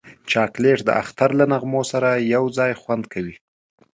چاکلېټ 0.31 0.79
د 0.85 0.89
اختر 1.01 1.29
له 1.39 1.45
نغمو 1.51 1.81
سره 1.91 2.09
یو 2.33 2.43
ځای 2.57 2.71
خوند 2.81 3.03
کوي. 3.13 3.35